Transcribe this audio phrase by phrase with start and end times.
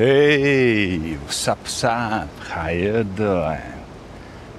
[0.00, 3.58] Ej, sap sap, how you doing?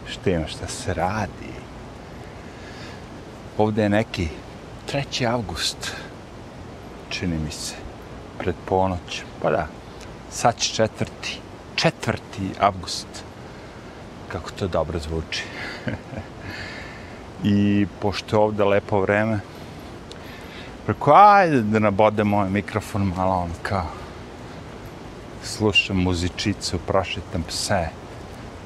[0.07, 1.53] Šta ima, šta se radi?
[3.57, 4.27] Ovdje je neki
[4.91, 5.27] 3.
[5.31, 5.95] avgust,
[7.09, 7.75] čini mi se,
[8.39, 9.23] pred ponoć.
[9.41, 9.67] Pa da,
[10.29, 11.39] sad će četvrti,
[11.75, 13.07] četvrti avgust.
[14.31, 15.43] Kako to dobro zvuči.
[17.43, 19.39] I pošto je ovdje lepo vreme,
[20.85, 23.98] preko, ajde da nabode moj ovaj mikrofon malo on kao
[25.43, 27.87] slušam muzičicu, prošetam pse,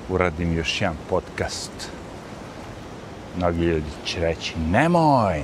[0.09, 1.72] uradim još jedan podcast.
[3.38, 5.44] Mnogi ljudi će reći, nemoj!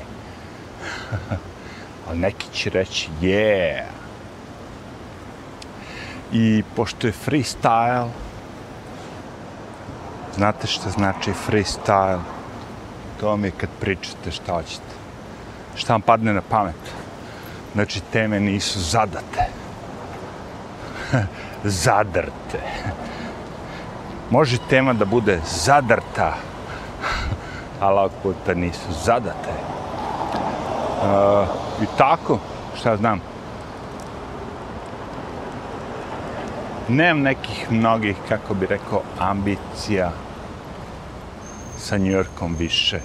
[2.08, 3.84] Ali neki će reći, yeah!
[6.32, 8.10] I pošto je freestyle,
[10.36, 12.20] znate što znači freestyle?
[13.20, 14.96] To vam je kad pričate šta hoćete.
[15.76, 16.76] Šta vam padne na pamet.
[17.74, 19.59] Znači, teme nisu zadate.
[21.64, 22.60] zadrte.
[24.30, 26.34] Može tema da bude zadrta,
[27.80, 29.54] ali ako te nisu zadate.
[31.02, 31.48] Uh,
[31.84, 32.40] I tako,
[32.80, 33.22] šta znam,
[36.90, 40.12] nemam nekih mnogih, kako bi rekao, ambicija
[41.78, 43.00] sa Njorkom više.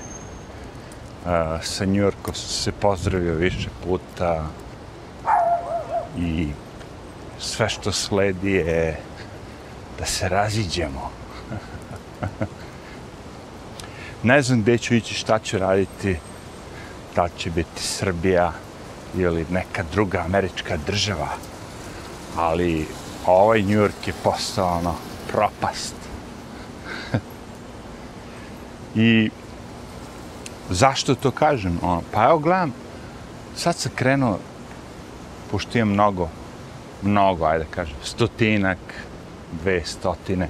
[1.24, 1.30] Uh,
[1.62, 4.44] sa Njorkom se pozdravio više puta
[6.16, 6.48] i
[7.44, 9.00] sve što sledi je
[9.98, 11.10] da se raziđemo.
[14.22, 16.18] ne znam gdje ću ići, šta ću raditi,
[17.16, 18.52] da će biti Srbija
[19.16, 21.28] ili neka druga američka država,
[22.36, 22.86] ali
[23.26, 24.94] ovaj New York je postao ono
[25.32, 25.94] propast.
[28.94, 29.30] I
[30.70, 31.78] zašto to kažem?
[31.82, 32.72] Ono, pa evo gledam,
[33.56, 34.38] sad sam krenuo,
[35.50, 36.28] pošto imam mnogo
[37.04, 38.78] mnogo, ajde kažem, stotinak,
[39.62, 40.48] dve stotine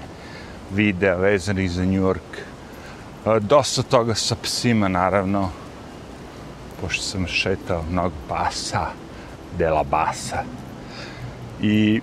[0.75, 2.39] videa vezanih za New York.
[3.27, 5.51] E, dosta toga sa psima, naravno,
[6.81, 8.87] pošto sam šetao mnogo pasa,
[9.59, 10.45] dela basa.
[11.63, 12.01] I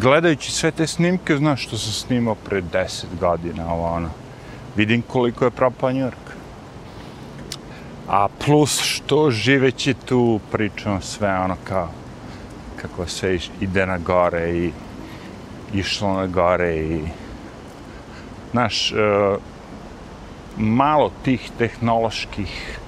[0.00, 4.10] gledajući sve te snimke, znaš što sam snimao pre deset godina, ovo ono,
[4.76, 6.26] vidim koliko je propao New York.
[8.08, 11.88] A plus što živeći tu pričam sve ono kao
[12.86, 14.72] nekako sve ide na gore i
[15.74, 17.00] išlo na gore i
[18.50, 18.96] znaš, e,
[20.56, 22.78] malo tih tehnoloških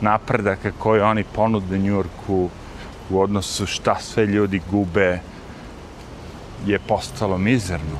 [0.00, 2.50] napredaka koje oni ponude Njurku
[3.10, 5.20] u odnosu šta sve ljudi gube
[6.66, 7.98] je postalo mizerno.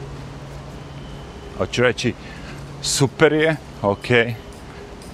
[1.59, 2.15] Hoću reći,
[2.83, 4.07] super je, ok,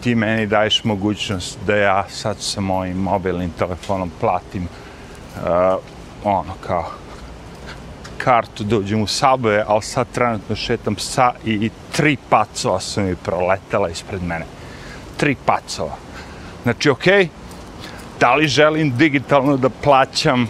[0.00, 4.68] ti meni daješ mogućnost da ja sad sa mojim mobilnim telefonom platim
[5.36, 5.93] uh,
[6.24, 6.90] ono kao
[8.18, 13.16] kartu dođem u saboje, ali sad trenutno šetam psa i, i tri pacova su mi
[13.16, 14.44] proletela ispred mene.
[15.16, 15.96] Tri pacova.
[16.62, 17.28] Znači, okej, okay,
[18.20, 20.48] da li želim digitalno da plaćam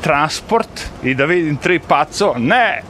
[0.00, 2.38] transport i da vidim tri pacova?
[2.38, 2.82] Ne!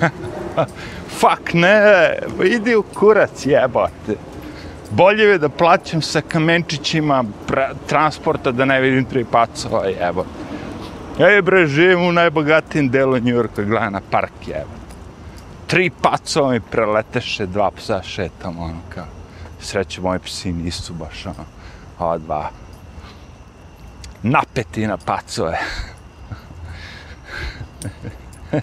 [1.20, 2.12] Fuck, ne!
[2.44, 4.16] Idi u kurac, jebote.
[4.90, 7.24] Bolje je da plaćam sa kamenčićima
[7.86, 10.45] transporta da ne vidim tri pacova, jebote.
[11.18, 14.64] Ej bre, živim u najbogatijem delu New Yorka, gledaj na park, je.
[15.66, 19.06] Tri pacova mi preleteše, dva psa šetam, ono kao.
[19.60, 21.44] Sreće, moji psi nisu baš, ono,
[21.98, 22.50] ova dva.
[24.22, 25.58] Napeti na pacove.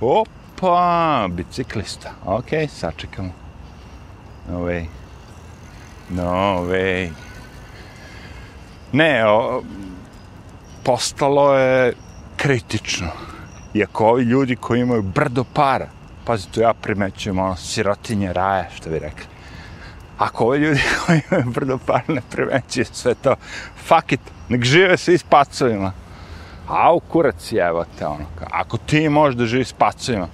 [0.00, 2.10] Opa, biciklista.
[2.24, 3.32] Ok, sačekamo.
[4.50, 4.86] No way.
[6.08, 7.10] No way.
[8.92, 9.62] Ne, o,
[10.90, 11.92] postalo je
[12.36, 13.08] kritično.
[13.74, 15.86] Iako ovi ljudi koji imaju brdo para,
[16.24, 19.26] pazi, to ja primećujem ono sirotinje raja, što bi rekli.
[20.18, 23.36] Ako ovi ljudi koji imaju brdo para ne primećuju sve to,
[23.86, 25.92] fuck it, nek žive svi s pacovima.
[26.68, 30.28] A u kurac jevate, ono, kao, ako ti možeš da živi s pacovima,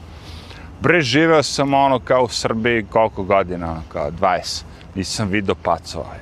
[0.81, 4.63] bre, živeo sam ono kao u Srbiji koliko godina, ono, kao 20,
[4.95, 6.15] nisam vidio pacova.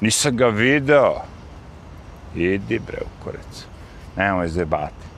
[0.00, 1.14] Nisam ga video,
[2.34, 3.64] Idi bre u korec.
[4.16, 5.08] Nemoj zebati.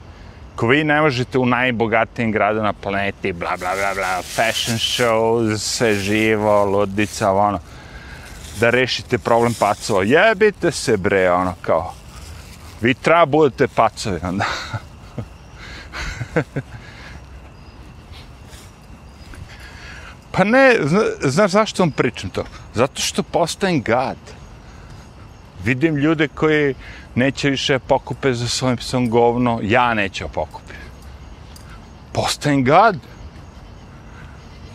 [0.55, 5.57] Ko vi ne možete u najbogatijem gradu na planeti, bla bla bla bla, fashion shows,
[5.57, 7.59] sve živo, ludica, ono,
[8.59, 10.03] da rešite problem pacova.
[10.03, 11.93] Jebite se bre, ono, kao.
[12.81, 14.45] Vi treba budete pacovi, onda.
[20.31, 20.75] pa ne,
[21.21, 22.43] znaš zašto vam pričam to?
[22.73, 24.17] Zato što postajem gad.
[25.63, 26.75] Vidim ljude koji
[27.15, 30.73] neće više pokupe za svojim psom govno, ja neću pokupe.
[32.11, 32.97] Postajem gad.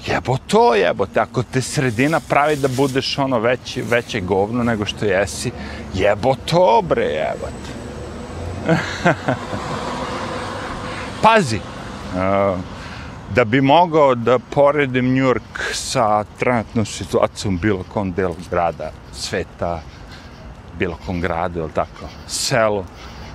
[0.07, 5.05] Jebo to, jebote, ako te sredina pravi da budeš ono veći, veće govno nego što
[5.05, 5.51] jesi,
[5.95, 7.71] jebo to, bre, jebote.
[11.23, 12.59] Pazi, uh,
[13.35, 19.81] da bi mogao da poredim New York sa trenutnom situacijom bilo kom delu grada, sveta,
[20.79, 22.85] bilo kom gradu, ili tako, selo,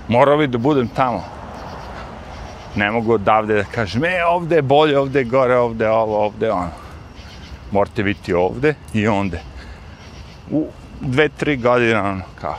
[0.08, 1.24] morao bi da budem tamo.
[2.76, 6.26] Ne mogu odavde da kažem, e, ovde je bolje, ovde je gore, ovde je ovo,
[6.26, 6.72] ovde je ono.
[7.72, 9.42] Morate biti ovde i onde.
[10.52, 10.68] U
[11.02, 12.56] dve, tri godine, ono, kao,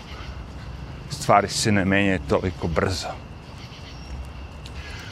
[1.10, 3.08] stvari se ne menjaju toliko brzo.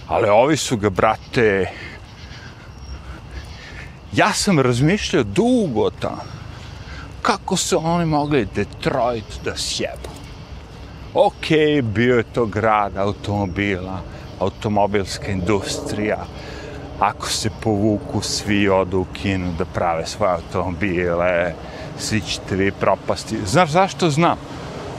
[0.08, 1.70] Ali ovi su ga, brate,
[4.12, 6.39] ja sam razmišljao dugo tamo,
[7.22, 10.08] kako su oni mogli Detroit da sjebu.
[11.14, 11.46] Ok,
[11.82, 14.00] bio je to grad automobila,
[14.38, 16.24] automobilska industrija,
[16.98, 21.54] ako se povuku, svi odu u kinu da prave svoje automobile,
[21.98, 23.38] svi ćete vi propasti.
[23.46, 24.38] Znaš zašto znam?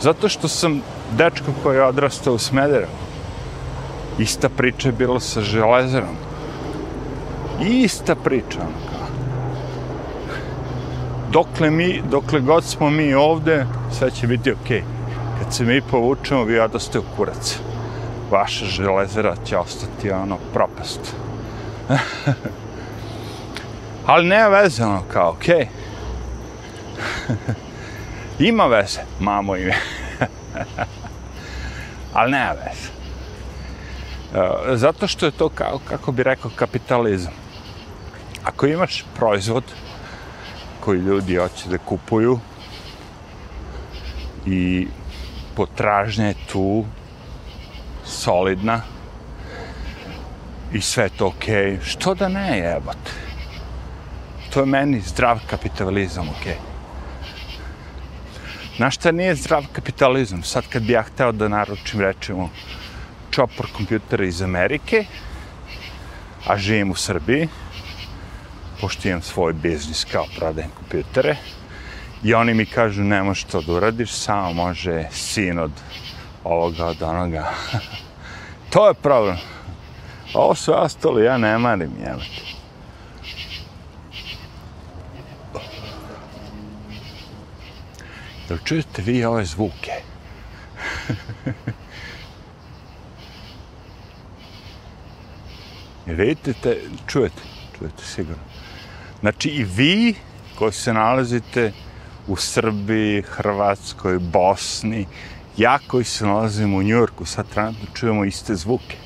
[0.01, 0.81] Zato što sam
[1.11, 2.91] dečko koji je odrastao u Smederevu.
[4.19, 6.15] Ista priča je bila sa železerom.
[7.61, 8.90] Ista priča, ono
[11.31, 14.77] dokle mi, dokle god smo mi ovde, sve će biti okej.
[14.77, 14.83] Okay.
[15.39, 17.59] Kad se mi povučemo, vi odaste u kurac.
[18.31, 21.15] Vaša železera će ostati ono propast.
[24.05, 25.55] Ali ne veze, ono kao, okej.
[25.55, 25.67] Okay.
[28.49, 29.75] Ima veze, mamo ime.
[32.13, 32.89] Ali ne veze.
[34.73, 37.33] E, zato što je to, kao, kako bi rekao, kapitalizam.
[38.43, 39.63] Ako imaš proizvod,
[40.81, 42.39] koji ljudi hoće da kupuju
[44.45, 44.87] i
[45.55, 46.85] potražnja je tu
[48.05, 48.81] solidna
[50.73, 51.77] i sve to okej.
[51.77, 51.83] Okay.
[51.83, 53.11] Što da ne jebate?
[54.53, 56.53] To je meni zdrav kapitalizam, okej.
[56.53, 56.71] Okay.
[58.77, 60.43] Znaš šta nije zdrav kapitalizam?
[60.43, 62.49] Sad kad bi ja hteo da naručim, rečemo,
[63.31, 65.05] čopor kompjutera iz Amerike,
[66.47, 67.47] a živim u Srbiji,
[68.81, 71.35] pošto imam svoj biznis kao prodajem kompjutere,
[72.23, 75.71] i oni mi kažu, ne možeš to da uradiš, samo može sin od
[76.43, 77.51] ovoga, od onoga.
[78.73, 79.37] to je problem.
[80.33, 82.51] Ovo su ostali, ja ne marim, jebate.
[88.49, 89.91] Jel čujete vi ove zvuke?
[96.05, 96.77] Vidite, te,
[97.07, 97.41] čujete,
[97.77, 98.50] čujete sigurno.
[99.21, 100.15] Znači i vi
[100.55, 101.71] koji se nalazite
[102.27, 105.05] u Srbiji, Hrvatskoj, Bosni,
[105.57, 108.97] ja koji se nalazim u Njurku, sad trenutno čujemo iste zvuke.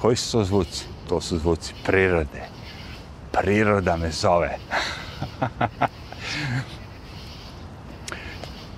[0.00, 0.84] Koji su to zvuci?
[1.08, 2.42] To su zvuci prirode.
[3.32, 4.58] Priroda me zove.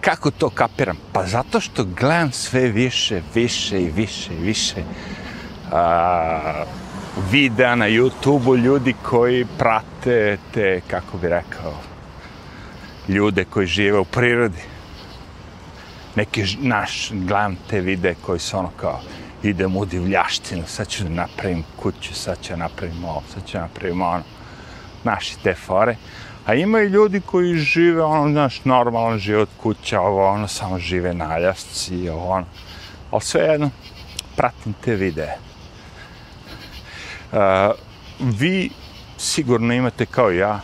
[0.00, 0.96] Kako to kapiram?
[1.12, 4.82] Pa zato što gledam sve više, više i više i više.
[5.72, 6.64] A,
[7.30, 11.74] videa na YouTube-u ljudi koji prate te, kako bi rekao,
[13.08, 14.62] ljude koji žive u prirodi.
[16.16, 19.00] Neki naš, gledam te vide koji su ono kao,
[19.42, 24.02] idem u divljaštinu, sad ću da napravim kuću, sad ću napravim ovo, sad ću napravim
[24.02, 24.22] ono.
[25.04, 25.96] Naši te fore.
[26.46, 31.14] A ima i ljudi koji žive, ono, znaš, normalan život kuća, ovo, ono, samo žive
[31.14, 32.46] na aljasci, ovo, ono.
[33.10, 33.70] Ali sve jedno,
[34.36, 35.49] pratim te videe.
[38.20, 38.70] Vi
[39.18, 40.60] sigurno imate kao ja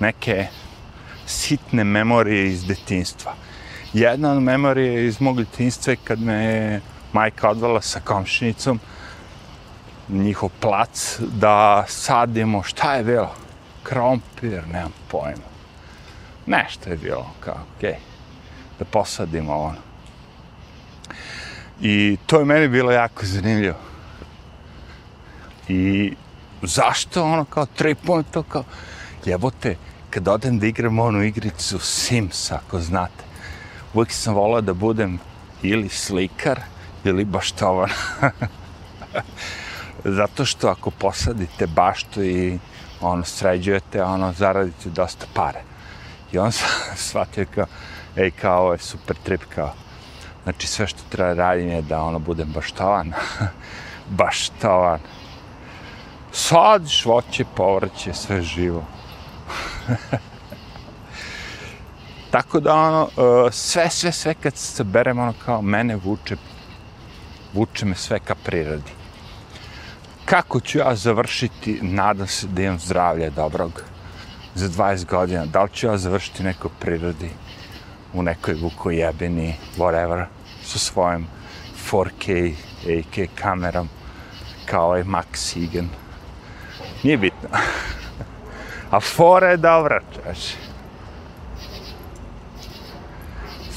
[0.00, 0.46] neke
[1.26, 3.34] sitne memorije iz detinstva.
[3.92, 6.80] Jedna od memorije iz mog detinstva je kad me je
[7.12, 8.80] majka odvala sa komšinicom
[10.08, 13.34] njihov plac da sadimo, šta je bilo?
[13.82, 15.52] Krompir, nemam pojma.
[16.46, 17.96] Nešto je bilo, kao, okej, okay,
[18.78, 19.78] da posadimo ono.
[21.80, 23.91] I to je meni bilo jako zanimljivo.
[25.68, 26.12] I
[26.62, 27.96] zašto ono kao tri
[28.30, 28.64] to kao
[29.24, 29.76] jebote
[30.10, 33.24] kad odem da igram onu igricu Sims ako znate.
[33.94, 35.18] Uvijek sam volao da budem
[35.62, 36.60] ili slikar
[37.04, 37.90] ili baštovan
[40.18, 42.58] zato što ako posadite baštu i
[43.00, 45.60] ono sređujete ono zaradite dosta pare.
[46.32, 46.68] I on sam
[47.08, 47.66] shvatio kao
[48.16, 49.74] ej kao ovo je super trip kao
[50.42, 53.12] znači sve što treba radim je da ono budem baštovan.
[54.18, 55.00] Baštovan
[56.32, 58.84] sadiš voće, povrće, sve živo.
[62.30, 63.08] Tako da ono,
[63.46, 66.36] e, sve, sve, sve kad se berem, ono kao mene vuče,
[67.52, 68.90] vuče me sve ka prirodi.
[70.24, 73.82] Kako ću ja završiti, nadam se da imam zdravlje dobrog
[74.54, 77.30] za 20 godina, da li ću ja završiti neko prirodi
[78.14, 80.24] u nekoj vukojebini, whatever,
[80.64, 81.26] sa svojim
[81.90, 82.54] 4K,
[82.98, 83.88] AK kamerom,
[84.66, 86.01] kao ovaj Max Egan.
[87.02, 87.48] Nije bitno.
[88.90, 90.56] A fora je dobra, češi.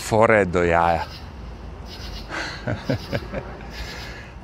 [0.07, 1.03] Fora je do jaja.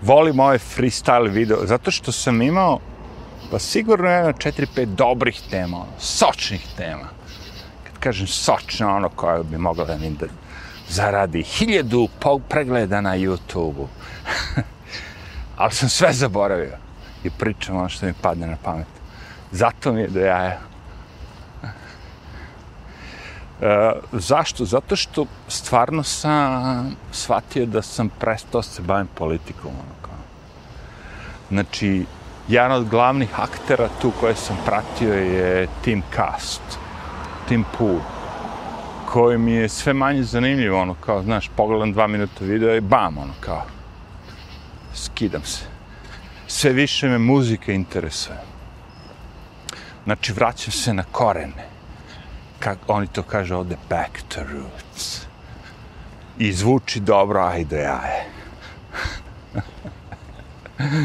[0.02, 2.80] Volim ovaj freestyle video, zato što sam imao,
[3.52, 7.08] pa sigurno jedno 4-5 dobrih tema, ono, sočnih tema.
[7.84, 10.26] Kad kažem sočno, ono koje bi mogla da mi da
[10.90, 12.08] zaradi hiljadu
[12.50, 13.88] pregleda na YouTube-u.
[15.58, 16.91] Ali sam sve zaboravio
[17.24, 18.88] i pričam ono što mi padne na pamet.
[19.52, 20.60] Zato mi je do jaja.
[23.62, 24.66] E, zašto?
[24.66, 29.72] Zato što stvarno sam shvatio da sam prestao se bavim politikom.
[29.72, 30.18] Ono kao.
[31.50, 32.06] Znači,
[32.48, 36.62] jedan od glavnih aktera tu koje sam pratio je Tim Cast,
[37.48, 38.00] Tim Pool,
[39.06, 43.18] koji mi je sve manje zanimljivo, ono kao, znaš, pogledam dva minuta video i bam,
[43.18, 43.64] ono kao,
[44.94, 45.71] skidam se.
[46.52, 48.38] Sve više me muzika interesuje.
[50.04, 51.68] Znači, vraćam se na korene
[52.60, 55.22] kako oni to kaže ovde, back to roots.
[56.38, 58.26] I zvuči dobro, ajde, jaje.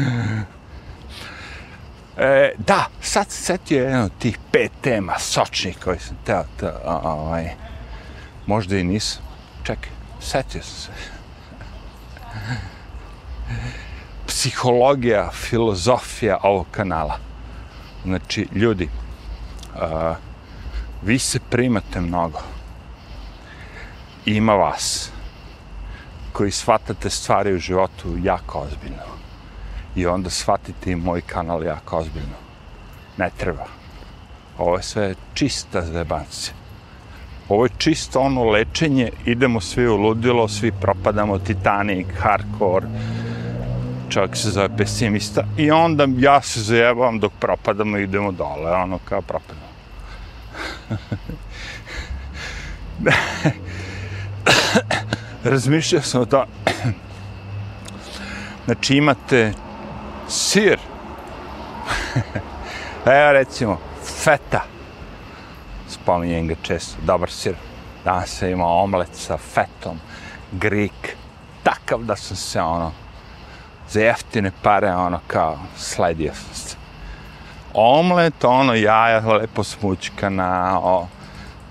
[2.17, 6.71] e, da, sad se setio jedan od tih pet tema sočnih koji sam teo, to,
[6.83, 7.49] ovaj,
[8.45, 9.21] možda i nisam.
[9.63, 9.89] Čekaj,
[10.19, 10.91] setio sam se.
[14.37, 17.17] Psihologija, filozofija ovog kanala.
[18.05, 18.89] Znači, ljudi,
[19.75, 20.15] a,
[21.01, 22.39] vi se primate mnogo.
[24.25, 25.11] Ima vas
[26.33, 29.17] koji shvatate stvari u životu jako ozbiljno.
[29.95, 32.37] I onda shvatite i moj kanal jako ozbiljno.
[33.17, 33.65] Ne treba.
[34.57, 36.53] Ovo je sve čista zebancija.
[37.49, 42.87] Ovo je čisto ono lečenje, idemo svi u ludilo, svi propadamo, Titanic, hardcore,
[44.09, 48.99] čovjek se zove pesimista, i onda ja se zajebam dok propadamo, i idemo dole, ono
[49.05, 49.67] kao propadamo.
[55.43, 56.45] Razmišljao sam o to.
[58.65, 59.53] Znači imate
[60.27, 60.79] sir.
[63.05, 63.79] Evo recimo,
[64.23, 64.63] feta.
[65.89, 67.55] Spominjem ga često, dobar sir.
[68.05, 69.99] Danas sam imao omlet sa fetom,
[70.51, 71.15] grik.
[71.63, 72.91] Takav da sam se ono,
[73.89, 76.77] za jeftine pare, ono kao, sledio sam se
[77.77, 81.07] omlet, ono jaja lepo smučkana, o,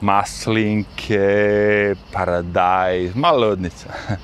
[0.00, 3.88] maslinke, paradaj, malo ludnica.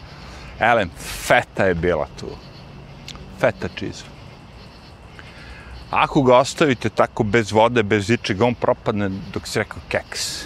[0.70, 0.90] Elem,
[1.26, 2.26] feta je bila tu.
[3.40, 4.04] Feta cheese.
[5.90, 10.44] Ako ga ostavite tako bez vode, bez ičega, on propadne dok se rekao keks.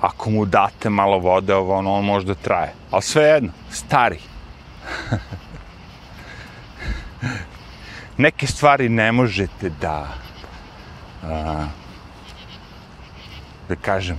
[0.00, 2.72] Ako mu date malo vode, ovo, ono, on možda traje.
[2.90, 4.20] Ali sve jedno, stari.
[8.16, 10.08] neke stvari ne možete da
[11.22, 11.66] a,
[13.68, 14.16] da kažem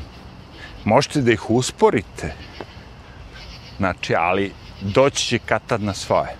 [0.83, 2.33] možete da ih usporite
[3.77, 6.35] znači ali doći će katad na svoje.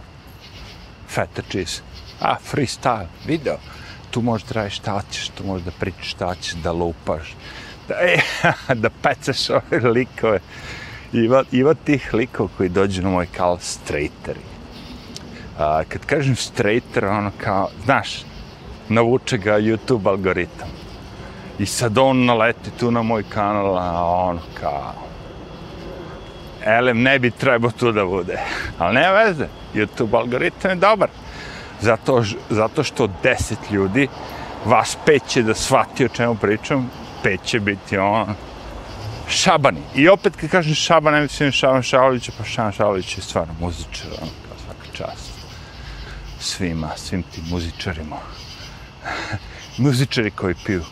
[1.08, 1.82] Feta cheese.
[2.22, 3.58] A freestyle video.
[4.12, 7.36] Tu možeš da radiš šta hoćeš tu možeš da pričaš šta hoćeš da lupaš
[7.88, 8.18] da, e,
[8.82, 10.40] da pecaš ove likove.
[11.14, 14.55] Ima, ima tih likova koji dođu na moj kanal straighteri
[15.58, 18.24] A, kad kažem straighter, ono kao, znaš,
[18.90, 20.68] navuče ga YouTube algoritam.
[21.60, 24.94] I sad on naleti tu na moj kanal, a ono kao,
[26.66, 28.40] elem, ne bi trebao tu da bude.
[28.80, 31.10] Ali nema veze, YouTube algoritam je dobar.
[31.82, 34.08] Zato, zato što deset ljudi,
[34.66, 36.92] vas pet će da shvati o čemu pričam,
[37.24, 38.36] pet će biti ono,
[39.28, 39.82] šabani.
[39.96, 44.08] I opet kad kažem šaban, ne mislim šaban šalovića, pa šaban šalović je stvarno muzičar,
[44.22, 45.35] ono, kao svaka čast
[46.46, 48.18] svima, svim tim muzičarima.
[49.78, 50.84] muzičari koji piju.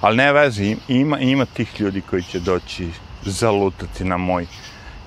[0.00, 2.90] Ali ne vezi, ima, ima tih ljudi koji će doći
[3.22, 4.46] zalutati na moj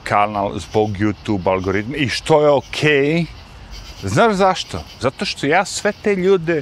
[0.03, 2.91] kanal zbog YouTube algoritma i što je okej.
[2.91, 3.25] Okay.
[4.03, 4.83] Znaš zašto?
[4.99, 6.61] Zato što ja sve te ljude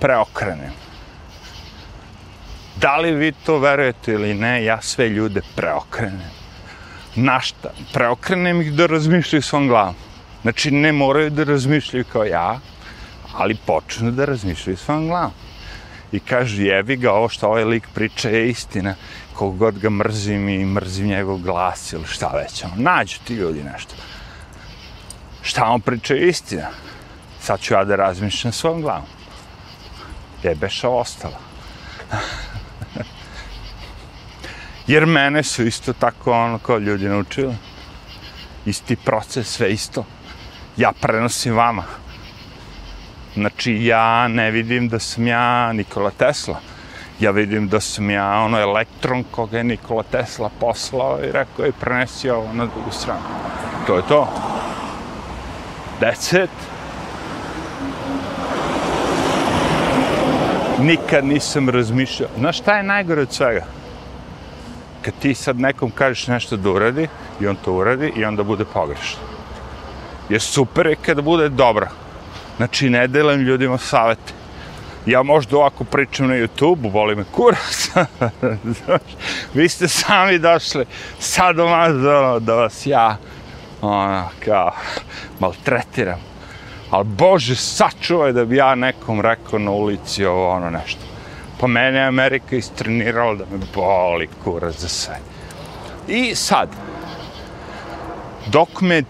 [0.00, 0.72] preokrenem.
[2.76, 6.30] Da li vi to verujete ili ne, ja sve ljude preokrenem.
[7.14, 7.70] Na šta?
[7.92, 9.94] Preokrenem ih da razmišljaju svom glavom.
[10.42, 12.60] Znači, ne moraju da razmišljaju kao ja,
[13.34, 15.32] ali počnu da razmišljaju svojom glavom.
[16.12, 18.94] i kažu jevi ga, ovo što ovaj lik priča je istina,
[19.34, 23.62] kogod god ga mrzim i mrzim njegov glas ili šta već, ono, nađu ti ljudi
[23.62, 23.94] nešto.
[25.42, 26.68] Šta on priča je istina.
[27.40, 29.06] Sad ću ja da razmišljam svojom glavom.
[30.42, 31.38] Jebeša ostala.
[34.86, 37.54] Jer mene su isto tako ono kao ljudi naučili.
[38.66, 40.04] Isti proces, sve isto.
[40.76, 41.84] Ja prenosim vama.
[43.34, 46.60] Znači, ja ne vidim da sam ja Nikola Tesla.
[47.20, 51.72] Ja vidim da sam ja ono elektron koga je Nikola Tesla poslao i rekao je
[51.72, 53.20] prenesi ovo na drugu stranu.
[53.86, 54.28] To je to.
[56.00, 56.50] That's it.
[60.78, 62.28] Nikad nisam razmišljao.
[62.38, 63.64] Znaš šta je najgore od svega?
[65.02, 67.08] Kad ti sad nekom kažeš nešto da uradi,
[67.40, 69.31] i on to uradi, i onda bude pogrešno
[70.32, 71.86] je super je kad bude dobro.
[72.56, 74.32] Znači, ne delam ljudima savete.
[75.06, 77.90] Ja možda ovako pričam na YouTube, boli me kurac.
[79.54, 80.84] Vi ste sami došli
[81.18, 83.16] sad do ono, da vas ja
[83.80, 84.72] ono, kao,
[85.40, 86.20] maltretiram.
[86.90, 91.00] Ali Bože, sačuvaj da bi ja nekom rekao na ulici ovo ono nešto.
[91.60, 95.18] Pa mene je Amerika istrenirala da me boli kurac za sve.
[96.08, 96.68] I sad,
[98.46, 99.02] dok me je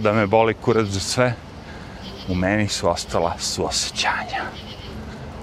[0.00, 1.34] da me boli kurac za sve,
[2.28, 4.42] u meni su ostala suosećanja.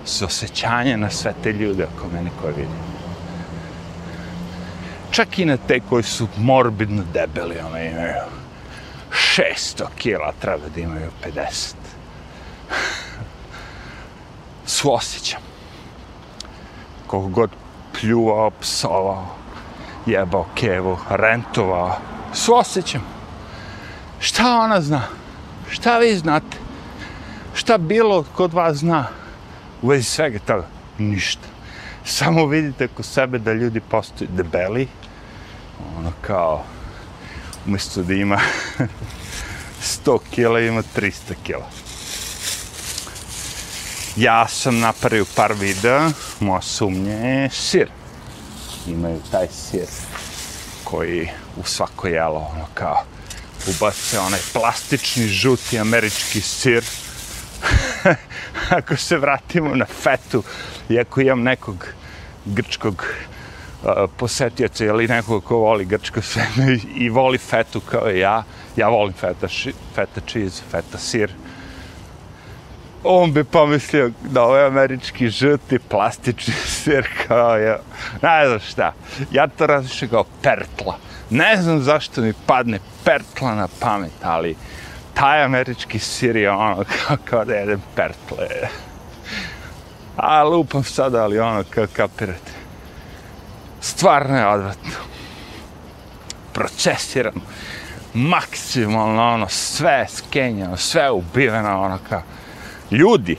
[0.05, 2.89] Suosećanja na sve te ljude oko mene koje vidim.
[5.11, 8.13] Čak i na te koji su morbidno debeli, one imaju
[9.11, 11.73] 600 kila, treba da imaju 50.
[14.65, 15.41] Suosećam.
[17.07, 17.49] Koliko god
[17.99, 19.25] pljuvao, psovao,
[20.05, 21.97] jebao kevu, rentovao,
[22.33, 23.01] suosjećam.
[24.19, 25.01] Šta ona zna?
[25.69, 26.57] Šta vi znate?
[27.53, 29.07] Šta bilo kod vas zna
[29.81, 30.67] u vezi svega toga?
[30.97, 31.47] Ništa.
[32.05, 34.87] Samo vidite kod sebe da ljudi postaju debeli,
[35.97, 36.63] ono kao,
[37.67, 38.39] umjesto da ima
[40.05, 41.11] 100 kila, ima 300
[41.43, 41.69] kila.
[44.15, 47.89] Ja sam napravio par videa, moja sumnja je sir.
[48.87, 49.87] Imaju taj sir
[50.83, 53.03] koji u svako jelo, ono kao,
[53.67, 56.83] ubace onaj plastični žuti američki sir.
[58.77, 60.43] Ako se vratimo na fetu,
[60.89, 61.87] i ako imam nekog
[62.45, 63.05] grčkog
[63.83, 66.47] uh, posetioca ili nekog ko voli grčko sve
[67.03, 68.43] i voli fetu kao i ja,
[68.75, 71.31] ja volim feta, ši, feta cheese, feta sir,
[73.03, 77.79] on bi pomislio da ovo je američki žuti plastični sir kao ja.
[78.21, 78.93] Ne znam šta.
[79.31, 80.97] Ja to različim kao pertla.
[81.29, 84.55] Ne znam zašto mi padne pertla na pamet, ali
[85.13, 86.75] taj američki sir je ono
[87.07, 88.47] kao, kao da jedem pertle.
[90.15, 92.51] A lupam sada, ali ono kao kapirate.
[93.81, 94.91] Stvarno je odvratno.
[96.53, 97.41] Procesiram.
[98.13, 102.21] Maksimalno ono, sve skenjeno, sve ubiveno, ono kao
[102.91, 103.37] ljudi.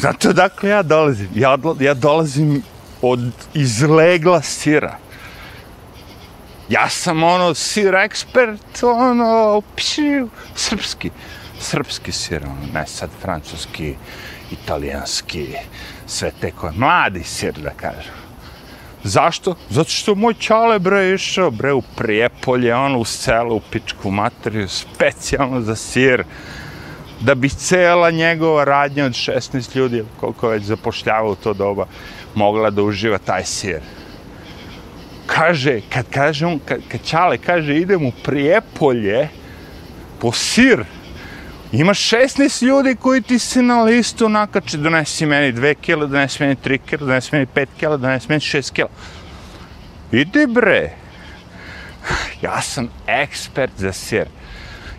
[0.00, 1.28] Znate odakle ja dolazim?
[1.34, 2.62] Ja, ja dolazim
[3.02, 4.98] od izlegla sira.
[6.68, 11.10] Ja sam ono sir ekspert, ono, pšiu, srpski.
[11.60, 13.94] Srpski sir, ono, ne sad francuski,
[14.50, 15.48] italijanski,
[16.06, 18.14] sve te koje, mladi sir da kažem.
[19.02, 19.54] Zašto?
[19.70, 24.68] Zato što moj čale bre išao bre u Prijepolje, ono u selu, u pičku materiju,
[24.68, 26.24] specijalno za sir
[27.20, 31.86] da bi cela njegova radnja od 16 ljudi, koliko već zapošljava u to doba,
[32.34, 33.80] mogla da uživa taj sir.
[35.26, 39.28] Kaže, kad kaže on, kad, kad Čale kaže idem u Prijepolje
[40.20, 40.84] po sir,
[41.72, 46.56] ima 16 ljudi koji ti se na listu nakače, donesi meni 2 kila, donesi meni
[46.64, 48.88] 3 kila, donesi meni 5 kila, donesi meni 6 kila.
[50.12, 50.90] Idi bre,
[52.42, 54.26] ja sam ekspert za sir.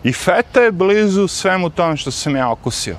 [0.04, 2.96] I feta je blizu svemu tome što sam ja okusio.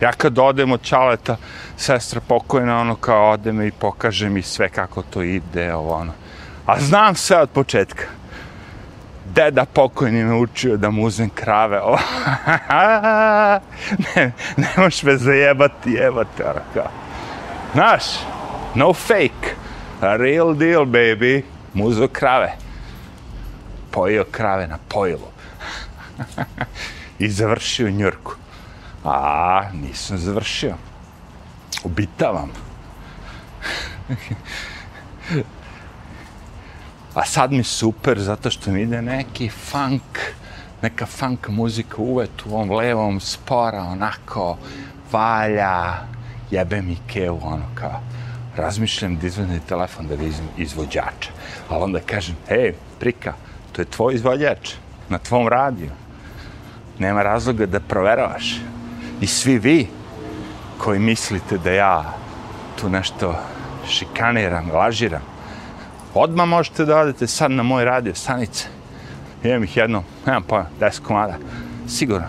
[0.00, 1.36] Ja kad odem od čaleta,
[1.76, 6.12] sestra pokojna, ono kao ode me i pokaže mi sve kako to ide, ovo ono.
[6.68, 8.04] A znam sve od početka.
[9.34, 11.80] Deda pokojni me učio da mu uzem krave,
[14.16, 16.90] ne, ne možeš me zajebati, jebate, ono kao.
[17.72, 18.04] Znaš,
[18.74, 19.54] no fake,
[20.00, 21.42] a real deal, baby,
[21.74, 22.52] muzo krave.
[23.90, 25.28] Pojio krave na pojilu.
[27.18, 28.34] I završio Njurku.
[29.04, 30.74] A, nisam završio.
[31.84, 32.50] Ubitavam.
[37.18, 40.18] A sad mi super, zato što mi ide neki funk,
[40.82, 44.56] neka funk muzika uvet u ovom levom spora, onako,
[45.12, 45.94] valja,
[46.50, 48.00] jebe mi kevu, ono kao,
[48.56, 51.30] razmišljam da izvedem telefon da vidim izvođača.
[51.68, 53.34] Ali onda kažem, hej, prika,
[53.72, 54.74] to je tvoj izvođač,
[55.08, 55.90] na tvom radiju.
[56.98, 58.60] Nema razloga da proveravaš.
[59.20, 59.88] I svi vi
[60.78, 62.14] koji mislite da ja
[62.80, 63.34] tu nešto
[63.88, 65.37] šikaniram, lažiram,
[66.14, 68.66] Odma možete da odete sad na moj radio stanice.
[69.44, 71.34] Imam ih jedno, nemam pa, 10 komada.
[71.88, 72.26] Sigurno.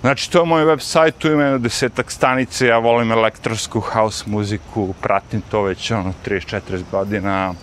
[0.00, 4.24] Znači, to je moj web sajt, tu ima jedno desetak stanice, ja volim elektronsku house
[4.26, 7.54] muziku, pratim to već ono 34 godina,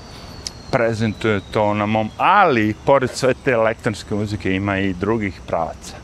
[0.71, 5.95] prezentuje to na mom, ali pored sve te elektronske muzike ima i drugih pravaca.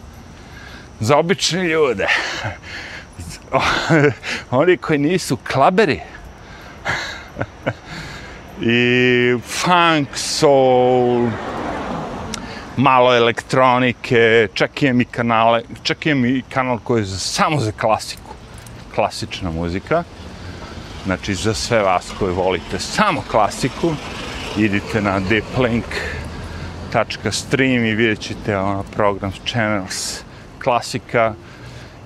[0.99, 2.07] Za obične ljude,
[4.51, 5.99] oni koji nisu klaberi,
[8.61, 11.27] i funk, soul,
[12.79, 18.31] malo elektronike, čak imam i kanale, čak imam i kanal koji je samo za klasiku,
[18.95, 20.03] klasična muzika.
[21.05, 23.91] Znači, za sve vas koji volite samo klasiku,
[24.57, 30.21] idite na deeplink.stream i vidjet ćete ono program channels
[30.63, 31.33] klasika,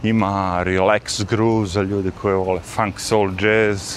[0.03, 3.95] ima relax groove za ljude koji vole funk, soul, jazz,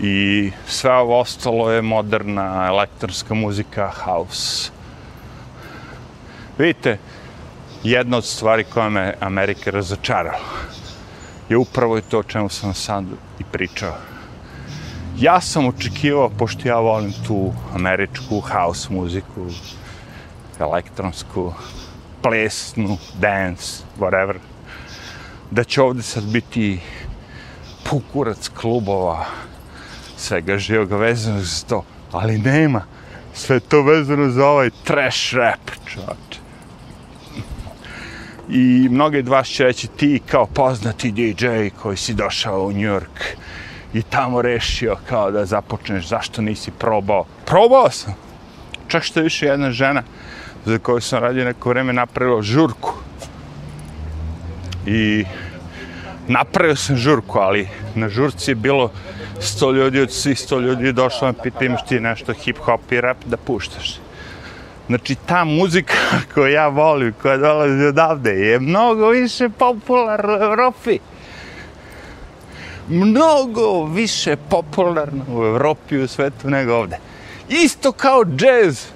[0.00, 4.75] i sve ovo ostalo je moderna elektronska muzika, house.
[6.58, 6.98] Vidite,
[7.82, 10.38] jedna od stvari koja me Amerika razočarala
[11.48, 13.04] je upravo i to o čemu sam sad
[13.38, 13.94] i pričao.
[15.18, 19.46] Ja sam očekivao, pošto ja volim tu američku house muziku,
[20.58, 21.52] elektronsku,
[22.22, 24.36] plesnu, dance, whatever,
[25.50, 26.80] da će ovdje sad biti
[27.90, 29.24] pukurac klubova,
[30.16, 32.82] svega živog vezanog za to, ali nema.
[33.34, 36.45] Sve to vezano za ovaj trash rap, čovječe
[38.48, 41.46] I mnogi od vas će reći ti kao poznati DJ
[41.82, 43.36] koji si došao u New York
[43.94, 47.24] i tamo rešio kao da započneš, zašto nisi probao?
[47.46, 48.14] Probao sam!
[48.88, 50.02] Čak što je više jedna žena
[50.64, 52.92] za koju sam radio neko vreme napravila žurku.
[54.86, 55.24] I
[56.28, 58.90] napravio sam žurku, ali na žurci je bilo
[59.40, 63.00] sto ljudi od svih sto ljudi došlo me pita imaš ti nešto hip hop i
[63.00, 64.05] rap da puštaš.
[64.86, 65.94] Znači ta muzika
[66.34, 70.98] koju ja volim, koja dolazi odavde, je mnogo više popularna u Evropi.
[72.88, 76.98] Mnogo više popularna u Evropi i u svetu nego ovde.
[77.48, 78.86] Isto kao džez.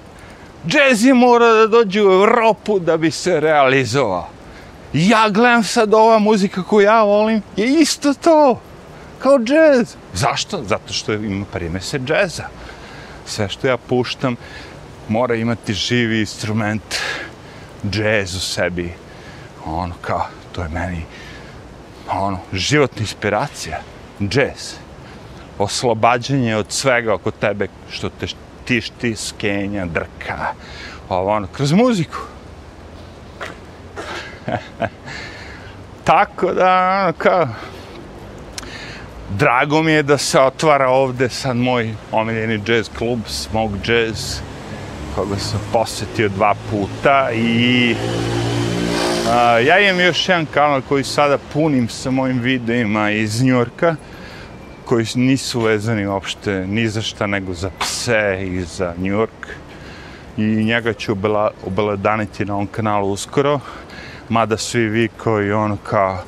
[0.67, 4.27] Džez je mora da dođe u Evropu da bi se realizovao.
[4.93, 8.59] Ja gledam sad ova muzika koju ja volim, je isto to
[9.19, 9.95] kao džez.
[10.13, 10.63] Zašto?
[10.63, 12.43] Zato što ima primese džeza.
[13.25, 14.35] Sve što ja puštam
[15.11, 16.95] mora imati živi instrument
[17.89, 18.93] džez u sebi.
[19.65, 21.03] Ono kao, to je meni
[22.11, 23.79] ono, životna inspiracija.
[24.21, 24.75] Džez.
[25.57, 28.27] Oslobađanje od svega oko tebe što te
[28.65, 30.53] tišti, skenja, drka.
[31.09, 32.17] Ovo ono, kroz muziku.
[36.03, 37.47] Tako da, ono, kao,
[39.37, 44.39] Drago mi je da se otvara ovde sad moj omiljeni jazz klub, Smoke Jazz,
[45.15, 47.95] koga sam posetio dva puta i
[49.29, 53.95] a, ja imam još jedan kanal koji sada punim sa mojim videima iz Njorka,
[54.85, 59.47] koji nisu vezani uopšte ni za šta nego za pse i za Njork.
[60.37, 61.15] I njega ću
[61.65, 63.59] obeledaniti na ovom kanalu uskoro,
[64.29, 66.23] mada svi vi koji ono kao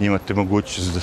[0.00, 1.00] imate mogućnost da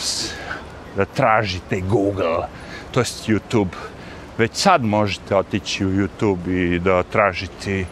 [0.98, 2.48] da tražite Google,
[2.92, 3.93] to jest YouTube.
[4.38, 7.86] Već sad možete otići u YouTube i da tražite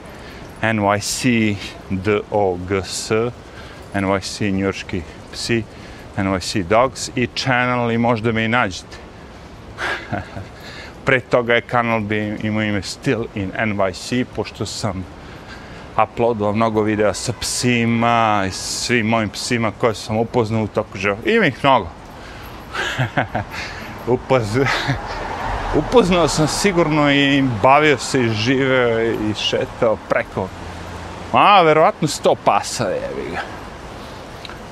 [0.62, 1.56] NYC
[1.90, 3.12] DOGS,
[3.94, 5.02] NYC njurški
[5.34, 5.64] psi,
[6.18, 8.98] NYC Dogs i channel i možda me i nađete.
[11.06, 15.06] Pre toga je kanal bi imao ime Still in NYC, pošto sam
[16.04, 21.30] uploadovao mnogo videa sa psima i svim mojim psima koje sam upoznao u toku života.
[21.30, 21.88] Ima ih mnogo.
[24.08, 24.66] upoznao.
[25.76, 30.48] Upoznao sam sigurno i bavio se i živeo i šetao preko.
[31.34, 33.42] A, verovatno sto pasa je, ga.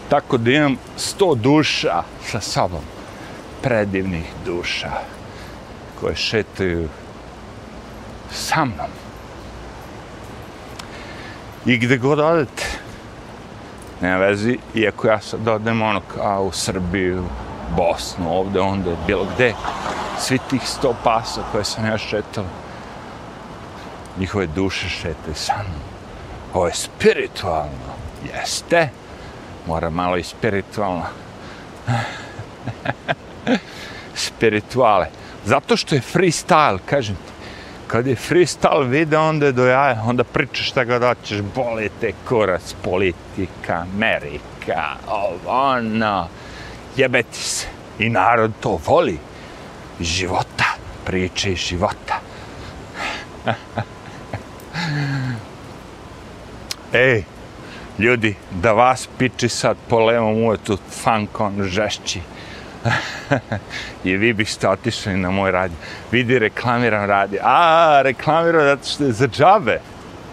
[0.10, 2.82] Tako da imam sto duša sa sobom.
[3.62, 4.92] Predivnih duša.
[6.00, 6.90] koje šetaju
[8.32, 8.92] sa mnom.
[11.66, 12.66] I gde god odete,
[14.02, 17.24] nema vezi, iako ja sad odem ono kao u Srbiju,
[17.78, 19.54] Bosnu, ovde, onda, bilo gde,
[20.20, 22.46] svi tih sto pasa koje sam ja šetao,
[24.20, 25.82] njihove duše šete sa mnom.
[26.54, 27.94] Ovo je spiritualno,
[28.34, 28.90] jeste,
[29.68, 31.06] mora malo i spiritualno.
[34.16, 35.08] Spirituale.
[35.46, 37.32] Zato što je freestyle, kažem ti.
[37.88, 42.12] Kad je freestyle video, onda je do jaja, onda pričaš šta god hoćeš, boli te
[42.28, 46.28] kurac, politika, Amerika, ovo, ono,
[46.96, 47.68] jebeti se.
[48.00, 49.20] I narod to voli.
[50.00, 50.66] Života,
[51.06, 52.20] priče iz života.
[56.94, 57.24] Ej,
[58.00, 62.22] ljudi, da vas piči sad po levom uvetu funkon žešći.
[64.04, 65.78] I vi biste otišli na moj radio.
[66.12, 67.42] Vidi, reklamiram radio.
[67.44, 69.80] A, reklamiram zato što je za džabe.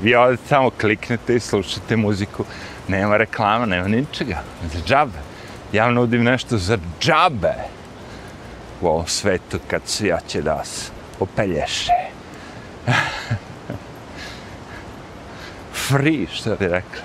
[0.02, 2.44] Vi ovdje samo kliknete i slušate muziku.
[2.88, 4.42] Nema reklama, nema ničega.
[4.72, 5.18] Za džabe.
[5.72, 7.54] Ja nudim nešto za džabe
[8.86, 11.92] u ovom svetu kad svija će da se opelješe.
[15.88, 17.00] Free, što bi rekli.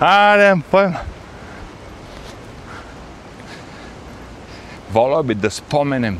[0.00, 0.98] A, nemam pojma.
[4.92, 6.18] Volao bi da spomenem,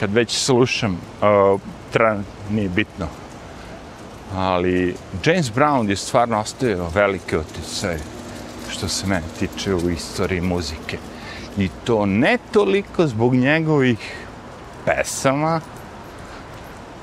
[0.00, 1.60] kad već slušam, uh,
[1.92, 3.06] tran, nije bitno,
[4.34, 7.98] ali James Brown je stvarno ostavio velike otice
[8.70, 10.98] što se mene tiče u istoriji muzike.
[11.58, 14.26] I to ne toliko zbog njegovih
[14.84, 15.60] pesama,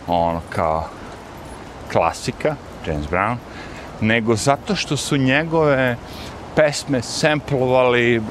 [0.08, 0.88] ono kao
[1.91, 2.56] klasika,
[2.88, 3.36] James Brown,
[4.01, 5.97] nego zato što su njegove
[6.56, 8.21] pesme samplovali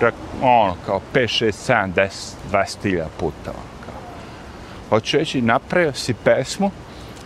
[0.42, 2.08] ono kao 5, 6, 7, 10,
[2.52, 3.50] 20 puta.
[3.50, 4.00] Ono, kao.
[4.88, 6.70] Hoću reći, napravio si pesmu,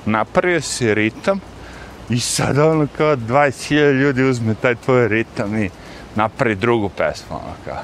[0.06, 1.40] napravio si ritam
[2.10, 5.70] i sad ono kao 20.000 ljudi uzme taj tvoj ritam i
[6.14, 7.36] napravi drugu pesmu.
[7.36, 7.82] Ono, kao.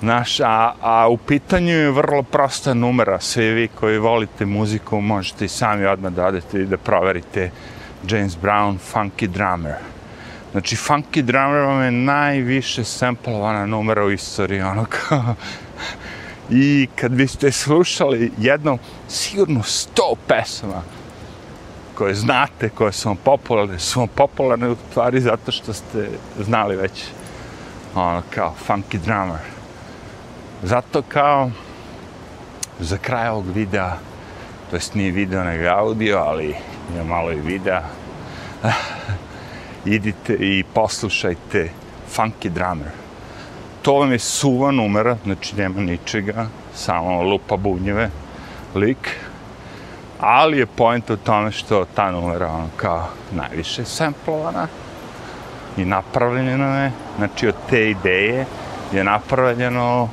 [0.00, 3.20] Znaš, a, a u pitanju je vrlo prosta numera.
[3.20, 7.50] Svi vi koji volite muziku možete i sami odmah da odete i da proverite
[8.08, 9.74] James Brown Funky Drummer.
[10.52, 15.34] Znači, Funky Drummer vam je najviše samplovana numera u istoriji, ono kao...
[16.50, 20.82] I kad biste slušali jedno, sigurno sto pesama
[22.00, 26.08] koje znate, koje su vam popularne, su vam popularne u stvari zato što ste
[26.38, 27.04] znali već
[27.94, 29.44] ono kao Funky Drummer.
[30.62, 31.50] Zato kao
[32.78, 33.96] za kraj ovog videa,
[34.70, 36.54] to jest nije video nego audio, ali
[36.94, 37.82] ima malo i videa,
[39.96, 41.70] idite i poslušajte
[42.16, 42.90] Funky Drummer.
[43.82, 48.10] To vam je suva numera, znači nema ničega, samo lupa bunjeve,
[48.74, 49.29] lik.
[50.20, 54.66] Ali je point u tome što ta numera ono kao najviše samplovana
[55.76, 58.46] i napravljena je, znači od te ideje
[58.92, 60.08] je napravljeno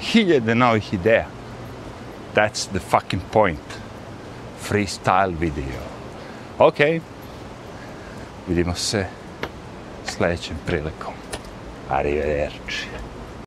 [0.00, 1.26] hiljade novih ideja.
[2.34, 3.78] That's the fucking point.
[4.68, 5.82] Freestyle video.
[6.58, 7.00] Okay.
[8.48, 9.06] Vidimo se
[10.04, 11.14] sljedećem prilikom.
[11.90, 13.01] Arrivederci.